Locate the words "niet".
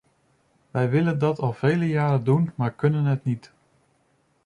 3.23-3.51